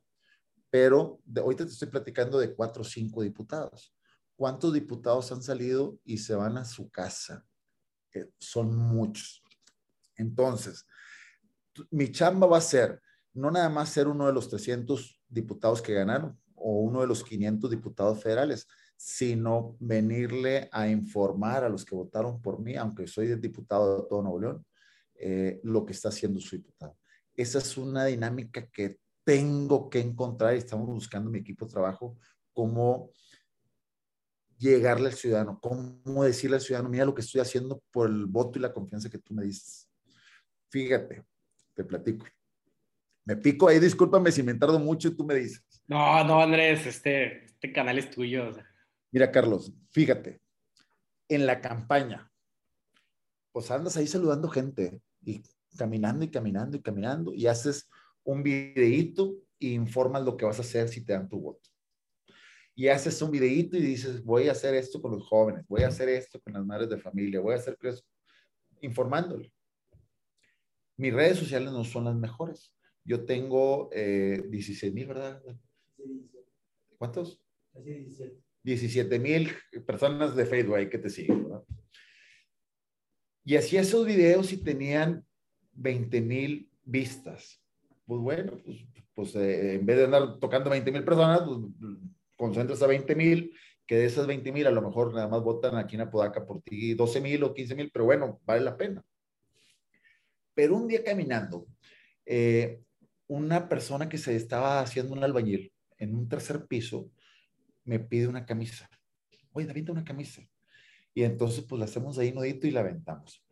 [0.70, 3.96] pero de, ahorita te estoy platicando de cuatro o cinco diputados.
[4.36, 7.46] ¿Cuántos diputados han salido y se van a su casa?
[8.38, 9.42] son muchos.
[10.18, 10.86] Entonces,
[11.90, 13.02] mi chamba va a ser
[13.34, 17.24] no nada más ser uno de los 300 diputados que ganaron o uno de los
[17.24, 23.36] 500 diputados federales, sino venirle a informar a los que votaron por mí, aunque soy
[23.36, 24.66] diputado de todo Nuevo León,
[25.16, 26.98] eh, lo que está haciendo su diputado.
[27.36, 32.18] Esa es una dinámica que tengo que encontrar y estamos buscando mi equipo de trabajo
[32.54, 33.12] cómo
[34.58, 38.58] llegarle al ciudadano, cómo decirle al ciudadano, mira lo que estoy haciendo por el voto
[38.58, 39.90] y la confianza que tú me dices.
[40.70, 41.26] Fíjate,
[41.74, 42.26] te platico.
[43.26, 45.73] Me pico ahí, discúlpame si me tardo mucho y tú me dices.
[45.88, 48.52] No, no, Andrés, este, este canal es tuyo.
[49.12, 50.42] Mira, Carlos, fíjate,
[51.28, 52.32] en la campaña,
[53.52, 55.44] pues andas ahí saludando gente y
[55.78, 57.90] caminando y caminando y caminando y haces
[58.24, 61.74] un videíto e informas lo que vas a hacer si te dan tu voto
[62.76, 65.88] y haces un videíto y dices, voy a hacer esto con los jóvenes, voy a
[65.88, 68.08] hacer esto con las madres de familia, voy a hacer esto,
[68.82, 69.54] informándole.
[70.98, 72.74] Mis redes sociales no son las mejores.
[73.04, 75.42] Yo tengo eh, 16 mil, ¿verdad?
[76.98, 77.42] ¿Cuántos?
[78.64, 79.52] 17 mil
[79.86, 81.64] personas de Facebook ahí que te siguen, ¿verdad?
[83.46, 85.26] Y hacía esos videos y tenían
[85.74, 87.62] 20 mil vistas.
[88.06, 91.60] Pues bueno, pues, pues eh, en vez de andar tocando 20 mil personas, pues
[92.38, 93.54] concentras a 20 mil,
[93.86, 96.62] que de esas 20 mil a lo mejor nada más votan aquí en Apodaca por
[96.62, 99.04] ti 12 mil o 15 mil, pero bueno, vale la pena.
[100.54, 101.68] Pero un día caminando,
[102.26, 102.82] eh,
[103.28, 105.73] una persona que se estaba haciendo un albañil
[106.04, 107.10] en un tercer piso
[107.86, 108.90] me pide una camisa.
[109.52, 110.42] Oye, David, una camisa.
[111.14, 113.44] Y entonces, pues la hacemos ahí nudito y la aventamos.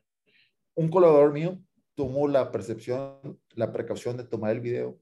[0.74, 1.60] Un colaborador mío
[1.96, 5.00] tomó la percepción, la precaución de tomar el video.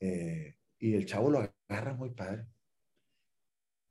[0.00, 2.46] Eh, y el chavo lo agarra muy padre.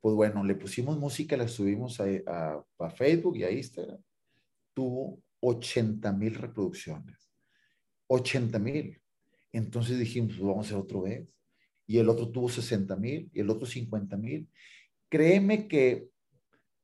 [0.00, 4.00] Pues bueno, le pusimos música, la subimos a, a, Facebook y a Instagram.
[4.74, 7.30] Tuvo 80 mil reproducciones.
[8.08, 9.00] 80 mil.
[9.52, 11.26] Entonces dijimos, pues vamos a hacer otro vez.
[11.86, 14.48] Y el otro tuvo 60 mil y el otro 50 mil.
[15.08, 16.08] Créeme que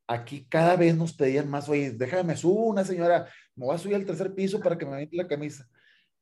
[0.06, 3.96] aquí cada vez nos pedían más, oye, déjame, subo una señora, me voy a subir
[3.96, 5.68] al tercer piso para que me mete la camisa.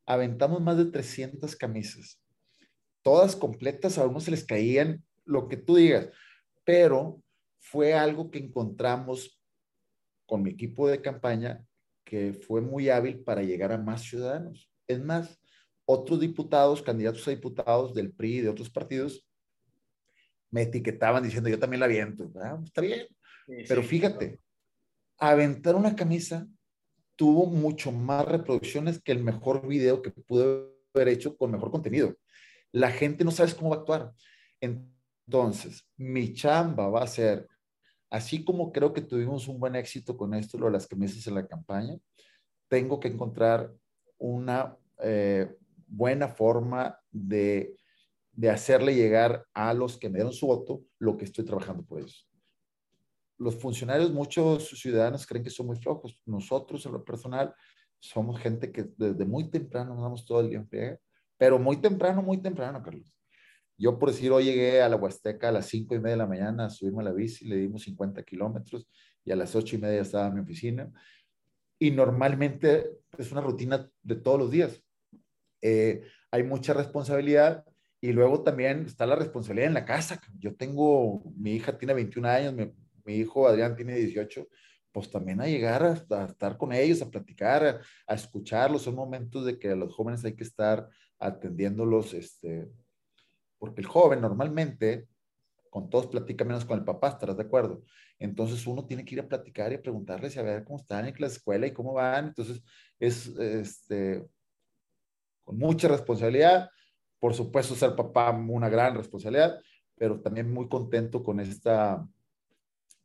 [0.07, 2.21] Aventamos más de 300 camisas
[3.03, 6.09] todas completas, a algunos se les caían lo que tú digas,
[6.65, 7.23] pero
[7.59, 9.41] fue algo que encontramos
[10.27, 11.65] con mi equipo de campaña
[12.05, 14.71] que fue muy hábil para llegar a más ciudadanos.
[14.87, 15.40] Es más,
[15.91, 19.27] otros diputados, candidatos a diputados del PRI y de otros partidos,
[20.51, 22.31] me etiquetaban diciendo, yo también la aviento.
[22.43, 23.07] Ah, está bien.
[23.69, 24.41] Pero fíjate,
[25.19, 26.47] aventar una camisa
[27.17, 32.17] tuvo mucho más reproducciones que el mejor video que pude haber hecho con mejor contenido
[32.73, 34.13] la gente no sabe cómo va a actuar.
[34.61, 37.49] Entonces, mi chamba va a ser,
[38.11, 41.35] así como creo que tuvimos un buen éxito con esto, lo de las camisas en
[41.35, 41.97] la campaña,
[42.69, 43.73] tengo que encontrar
[44.19, 45.57] una eh,
[45.91, 47.77] buena forma de,
[48.33, 51.99] de hacerle llegar a los que me dieron su voto lo que estoy trabajando por
[51.99, 52.29] ellos.
[53.37, 56.19] Los funcionarios, muchos ciudadanos creen que son muy flojos.
[56.27, 57.55] Nosotros, en lo personal,
[57.99, 60.99] somos gente que desde muy temprano nos damos todo el día en
[61.37, 63.15] pero muy temprano, muy temprano, Carlos.
[63.79, 66.27] Yo, por decir, hoy llegué a la Huasteca a las cinco y media de la
[66.27, 68.87] mañana, subimos a la bici, le dimos 50 kilómetros
[69.25, 70.93] y a las ocho y media estaba en mi oficina.
[71.79, 74.83] y normalmente es una rutina de todos los días.
[75.63, 77.65] Eh, hay mucha responsabilidad
[78.01, 80.21] y luego también está la responsabilidad en la casa.
[80.39, 84.47] Yo tengo, mi hija tiene 21 años, mi, hijo Adrián tiene 18,
[84.93, 88.83] pues también a llegar a, estar con ellos, a platicar, a, escucharlos.
[88.83, 92.69] Son momentos de que a los jóvenes hay que estar atendiéndolos, este,
[93.59, 95.09] porque el joven normalmente
[95.71, 97.85] con todos platica menos con el papá, ¿estarás de acuerdo?
[98.19, 101.07] Entonces uno tiene que ir a platicar y a preguntarles y a ver cómo están
[101.07, 102.29] en la escuela y cómo van.
[102.29, 102.63] Entonces
[102.99, 104.27] es este,
[105.51, 106.71] con mucha responsabilidad.
[107.19, 109.61] Por supuesto, ser papá, una gran responsabilidad,
[109.97, 112.07] pero también muy contento con esta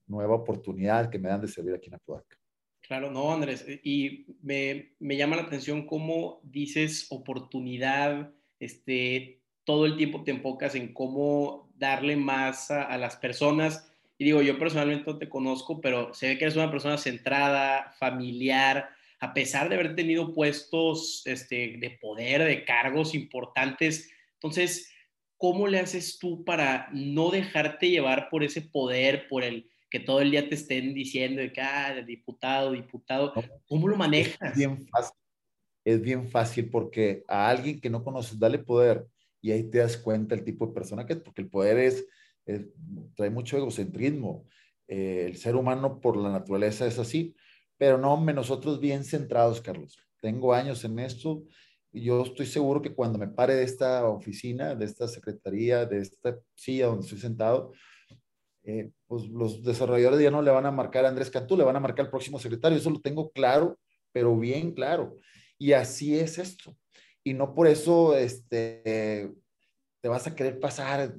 [0.06, 2.38] nueva oportunidad que me dan de servir aquí en Apodaca.
[2.82, 3.66] Claro, no, Andrés.
[3.84, 10.76] Y me, me llama la atención cómo dices oportunidad, este, todo el tiempo te enfocas
[10.76, 13.92] en cómo darle más a, las personas.
[14.20, 17.92] Y digo, yo personalmente no te conozco, pero se ve que eres una persona centrada,
[17.98, 24.12] familiar, a pesar de haber tenido puestos este, de poder, de cargos importantes.
[24.34, 24.92] Entonces,
[25.38, 30.22] ¿cómo le haces tú para no dejarte llevar por ese poder, por el que todo
[30.22, 33.34] el día te estén diciendo de que, ah, diputado, diputado?
[33.68, 34.52] ¿Cómo lo manejas?
[34.52, 35.18] Es bien fácil.
[35.86, 39.06] Es bien fácil porque a alguien que no conoces, dale poder
[39.40, 42.06] y ahí te das cuenta el tipo de persona que es, porque el poder es,
[43.16, 44.48] trae mucho egocentrismo.
[44.88, 47.36] Eh, el ser humano por la naturaleza es así,
[47.78, 49.98] pero no, nosotros bien centrados, Carlos.
[50.22, 51.44] Tengo años en esto
[51.92, 56.00] y yo estoy seguro que cuando me pare de esta oficina, de esta secretaría, de
[56.00, 57.72] esta silla donde estoy sentado,
[58.64, 61.76] eh, pues los desarrolladores ya no le van a marcar a Andrés Cantú, le van
[61.76, 62.78] a marcar al próximo secretario.
[62.78, 63.78] Eso lo tengo claro,
[64.12, 65.18] pero bien claro.
[65.58, 66.76] Y así es esto
[67.26, 69.34] y no por eso este,
[70.00, 71.16] te vas a querer pasar.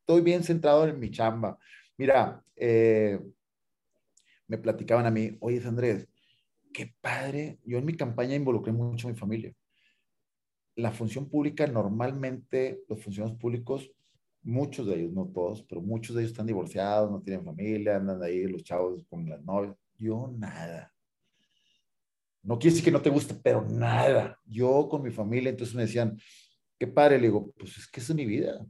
[0.00, 1.58] Estoy bien centrado en mi chamba.
[1.98, 3.20] Mira, eh,
[4.52, 6.06] me platicaban a mí, oye, Andrés,
[6.72, 7.58] qué padre.
[7.64, 9.52] Yo en mi campaña involucré mucho a mi familia.
[10.76, 13.90] La función pública, normalmente los funcionarios públicos,
[14.42, 18.22] muchos de ellos, no todos, pero muchos de ellos están divorciados, no tienen familia, andan
[18.22, 19.76] ahí los chavos con las novias.
[19.98, 20.92] Yo nada
[22.42, 24.38] no quiere decir que no te guste, pero nada.
[24.44, 26.18] Yo con mi familia, entonces me decían,
[26.78, 28.66] qué padre, le digo, pues es que es mi vida.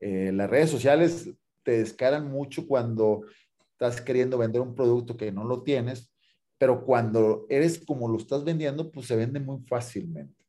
[0.00, 1.30] Eh, las redes sociales
[1.62, 3.24] te descaran mucho cuando
[3.82, 6.12] estás queriendo vender un producto que no lo tienes,
[6.56, 10.44] pero cuando eres como lo estás vendiendo, pues se vende muy fácilmente.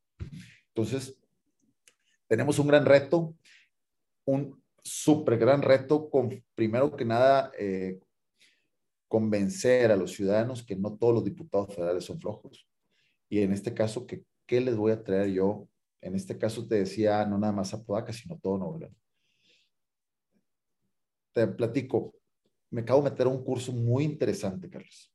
[0.68, 1.20] Entonces,
[2.28, 3.36] tenemos un gran reto,
[4.26, 8.00] un súper gran reto con, primero que nada, eh,
[9.08, 12.68] convencer a los ciudadanos que no todos los diputados federales son flojos.
[13.30, 15.68] Y en este caso, que, ¿qué les voy a traer yo?
[16.02, 18.96] En este caso te decía, no nada más a Podaca, sino todo Nuevo León.
[21.34, 22.14] Te platico,
[22.74, 25.14] me acabo de meter a un curso muy interesante, Carlos,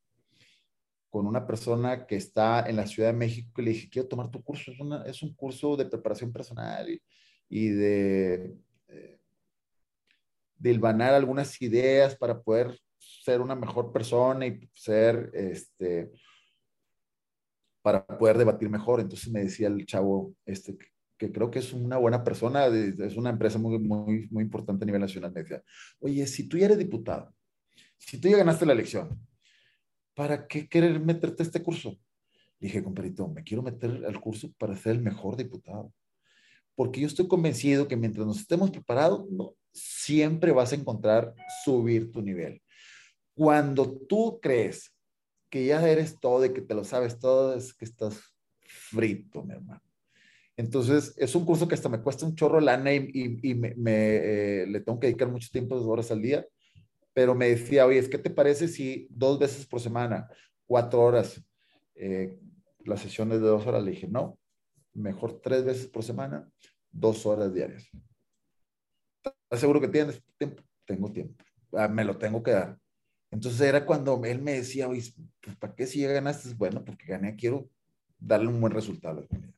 [1.11, 4.31] con una persona que está en la Ciudad de México y le dije, quiero tomar
[4.31, 4.71] tu curso.
[4.71, 7.03] Es, es un curso de preparación personal y,
[7.49, 9.19] y de, eh,
[10.57, 10.75] de
[11.17, 16.13] algunas ideas para poder ser una mejor persona y ser, este,
[17.83, 19.01] para poder debatir mejor.
[19.01, 20.79] Entonces me decía el chavo, este,
[21.17, 24.87] que creo que es una buena persona, es una empresa muy, muy, muy importante a
[24.87, 25.33] nivel nacional.
[25.33, 25.61] Me decía,
[25.99, 27.35] oye, si tú ya eres diputado,
[27.99, 29.21] si tú ya ganaste la elección,
[30.15, 31.99] ¿para qué querer meterte este curso?
[32.61, 35.93] dije, compadrito, me quiero meter al curso para ser el mejor diputado.
[36.75, 39.27] Porque yo estoy convencido que mientras nos estemos preparados,
[39.73, 41.35] siempre vas a encontrar
[41.65, 42.63] subir tu nivel.
[43.35, 44.95] Cuando tú crees
[45.51, 48.21] que ya eres todo y que te lo sabes todo, es que estás
[48.61, 49.83] frito, mi hermano.
[50.57, 54.67] Entonces, es un curso que hasta me cuesta un chorro lana y, y, me, eh,
[54.69, 56.45] le tengo que dedicar mucho tiempo, dos horas al día.
[57.19, 60.31] Pero me decía, oye, ¿qué te parece si dos veces por semana,
[60.69, 61.45] cuatro horas,
[61.97, 62.39] eh,
[62.85, 63.83] las sesiones de dos horas?
[63.83, 64.39] Le dije, no,
[64.95, 66.49] mejor tres veces por semana,
[66.93, 67.91] dos horas diarias.
[69.25, 70.63] ¿Estás seguro que tienes tiempo?
[70.85, 71.45] Tengo tiempo.
[71.73, 72.79] Ah, me lo tengo que dar.
[73.33, 76.55] Entonces era cuando él me decía, oye, pues ¿para qué si ya ganaste?
[76.55, 77.69] Bueno, porque gané, quiero
[78.17, 79.55] darle un buen resultado a la comunidad.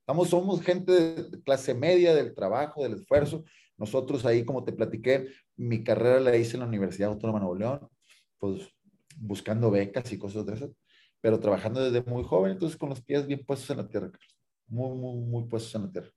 [0.00, 3.42] Estamos, somos gente de clase media, del trabajo, del esfuerzo.
[3.84, 7.58] Nosotros ahí, como te platiqué, mi carrera la hice en la Universidad Autónoma de Nuevo
[7.58, 7.88] León,
[8.38, 8.66] pues
[9.18, 10.70] buscando becas y cosas de esas,
[11.20, 14.10] pero trabajando desde muy joven, entonces con los pies bien puestos en la tierra,
[14.68, 16.10] muy, muy, muy puestos en la tierra.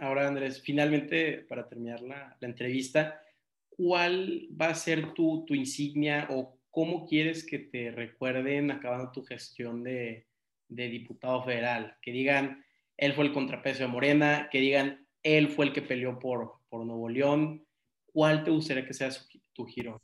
[0.00, 3.22] Ahora, Andrés, finalmente, para terminar la, la entrevista,
[3.70, 9.24] ¿cuál va a ser tu, tu insignia o cómo quieres que te recuerden acabando tu
[9.24, 10.26] gestión de,
[10.68, 11.96] de, diputado federal?
[12.02, 12.62] Que digan,
[12.98, 16.84] él fue el contrapeso de Morena, que digan, él fue el que peleó por, por
[16.84, 17.66] Nuevo León.
[18.12, 19.10] ¿Cuál te gustaría que sea
[19.52, 20.02] tu giro?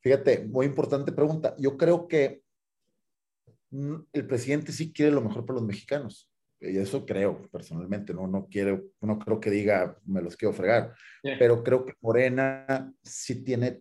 [0.00, 1.54] Fíjate, muy importante pregunta.
[1.58, 2.42] Yo creo que
[3.70, 6.30] mm, el presidente sí quiere lo mejor para los mexicanos.
[6.60, 10.94] Y eso creo, personalmente, no, no, quiero, no creo que diga me los quiero fregar,
[11.22, 13.80] pero creo que Morena sí tiene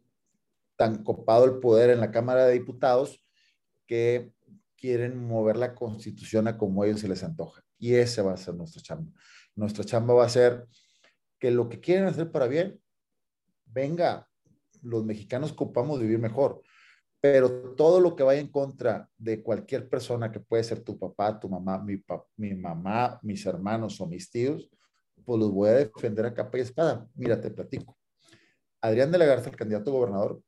[0.77, 3.21] tan copado el poder en la Cámara de Diputados
[3.85, 4.31] que
[4.77, 7.61] quieren mover la constitución a como a ellos se les antoja.
[7.77, 9.11] Y ese va a ser nuestra chamba.
[9.59, 10.65] Nuestra chamba va a ser
[11.37, 12.79] que lo que quieren hacer para bien,
[13.65, 14.25] venga,
[14.81, 16.61] los mexicanos ocupamos vivir mejor,
[17.19, 21.37] pero todo lo que vaya en contra de cualquier persona que puede ser tu papá,
[21.37, 22.01] tu mamá, mi,
[22.37, 24.69] mi mamá, mis hermanos o mis tíos,
[25.25, 27.05] pues los voy a defender a capa y espada.
[27.13, 27.97] Mira, te platico.
[28.79, 30.41] Adrián de la Garza, el candidato a gobernador,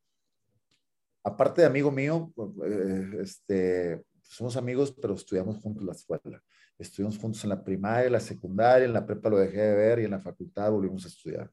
[1.22, 2.34] aparte de amigo mío,
[2.66, 6.42] eh, este, somos amigos, pero estudiamos juntos la escuela.
[6.78, 10.00] Estuvimos juntos en la primaria, en la secundaria, en la prepa lo dejé de ver
[10.00, 11.52] y en la facultad volvimos a estudiar.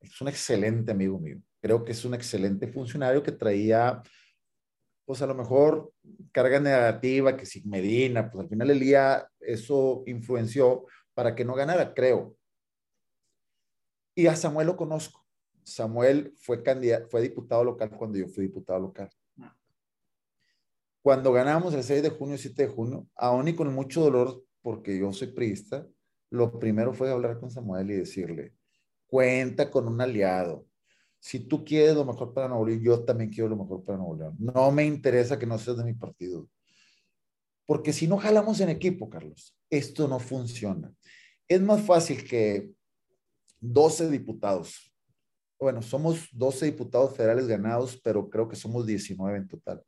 [0.00, 1.40] Es un excelente amigo mío.
[1.60, 4.00] Creo que es un excelente funcionario que traía,
[5.04, 5.92] pues a lo mejor
[6.30, 11.54] carga negativa, que sin Medina, pues al final del día eso influenció para que no
[11.54, 12.36] ganara, creo.
[14.14, 15.24] Y a Samuel lo conozco.
[15.64, 19.10] Samuel fue, candidato, fue diputado local cuando yo fui diputado local.
[21.02, 24.98] Cuando ganamos el 6 de junio, 7 de junio, aún y con mucho dolor, porque
[24.98, 25.86] yo soy priista,
[26.30, 28.54] lo primero fue hablar con Samuel y decirle,
[29.06, 30.66] cuenta con un aliado.
[31.20, 34.16] Si tú quieres lo mejor para Nuevo León, yo también quiero lo mejor para Nuevo
[34.16, 34.36] León.
[34.38, 36.48] No me interesa que no seas de mi partido.
[37.66, 40.92] Porque si no jalamos en equipo, Carlos, esto no funciona.
[41.48, 42.70] Es más fácil que
[43.60, 44.92] 12 diputados.
[45.58, 49.82] Bueno, somos 12 diputados federales ganados, pero creo que somos 19 en total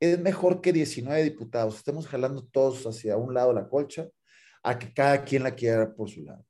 [0.00, 4.08] es mejor que 19 diputados estemos jalando todos hacia un lado la colcha
[4.62, 6.44] a que cada quien la quiera por su lado.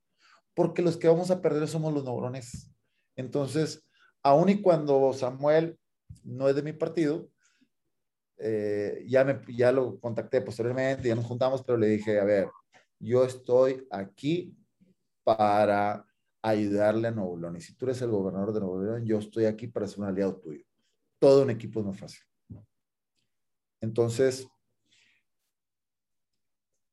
[0.55, 2.71] Porque los que vamos a perder somos los neurones.
[3.17, 3.87] Entonces,
[4.23, 5.79] aun y cuando Samuel
[6.23, 7.29] no es de mi partido,
[8.39, 12.49] eh, ya, me, ya lo contacté posteriormente, ya nos juntamos, pero le dije, a ver,
[12.99, 14.57] yo estoy aquí
[15.25, 16.07] para
[16.43, 17.57] ayudarle a Nuevo León.
[17.57, 20.37] Y si tú eres el gobernador de Nuevo yo estoy aquí para ser un aliado
[20.37, 20.65] tuyo.
[21.19, 22.23] Todo un equipo es más fácil.
[23.81, 24.47] Entonces,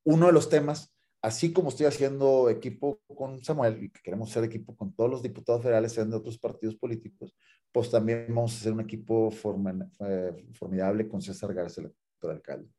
[0.03, 4.43] uno de los temas, así como estoy haciendo equipo con Samuel y que queremos ser
[4.43, 7.35] equipo con todos los diputados federales, sean de otros partidos políticos,
[7.71, 11.89] pues también vamos a hacer un equipo eh, formidable con César García,
[12.21, 12.69] el alcalde.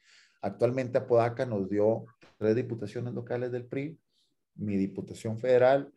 [0.41, 2.05] Actualmente Apodaca nos dio
[2.37, 3.99] tres diputaciones locales del PRI,
[4.57, 5.93] mi diputación federal,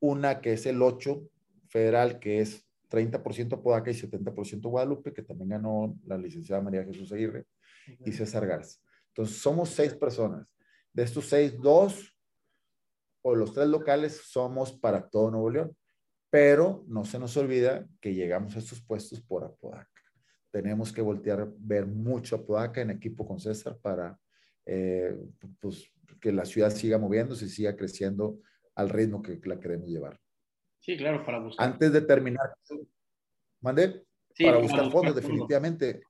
[0.00, 1.22] una que es el 8
[1.68, 7.12] federal, que es 30% Apodaca y 70% Guadalupe, que también ganó la licenciada María Jesús
[7.12, 7.46] Aguirre,
[8.04, 8.80] y César Garza.
[9.08, 10.46] Entonces, somos seis personas.
[10.92, 12.16] De estos seis, dos
[13.22, 15.76] o los tres locales somos para todo Nuevo León.
[16.30, 19.88] Pero no se nos olvida que llegamos a estos puestos por Apodaca.
[20.50, 24.18] Tenemos que voltear, ver mucho Apodaca en equipo con César para
[24.64, 25.16] eh,
[25.60, 28.40] pues, que la ciudad siga moviéndose y siga creciendo
[28.74, 30.20] al ritmo que la queremos llevar.
[30.86, 31.66] Sí, claro, para buscar.
[31.66, 32.54] Antes de terminar,
[33.60, 34.06] ¿mande?
[34.38, 36.00] para buscar fondos, definitivamente.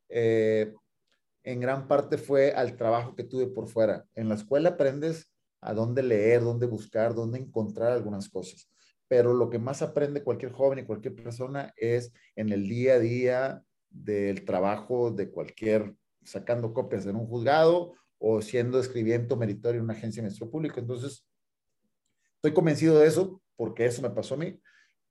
[0.10, 0.74] eh,
[1.44, 4.06] en gran parte fue al trabajo que tuve por fuera.
[4.16, 5.32] En la escuela aprendes
[5.62, 8.70] a dónde leer, dónde buscar, dónde encontrar algunas cosas.
[9.08, 13.00] Pero lo que más aprende cualquier joven y cualquier persona es en el día a
[13.00, 19.86] día del trabajo de cualquier, sacando copias en un juzgado o siendo escribiendo meritorio en
[19.86, 20.80] una agencia de ministro público.
[20.80, 21.26] Entonces,
[22.46, 24.60] estoy convencido de eso porque eso me pasó a mí.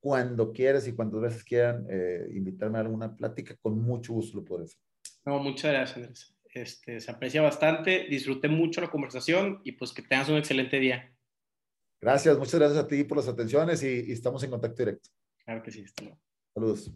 [0.01, 4.45] Cuando quieras y cuantas veces quieran eh, invitarme a alguna plática, con mucho gusto lo
[4.45, 4.79] puedo hacer.
[5.25, 6.37] No, muchas gracias, Andrés.
[6.53, 11.13] Este, se aprecia bastante, disfruté mucho la conversación y pues que tengas un excelente día.
[12.01, 15.09] Gracias, muchas gracias a ti por las atenciones y, estamos en contacto directo.
[15.45, 16.17] Claro que sí, hasta
[16.55, 16.93] Saludos.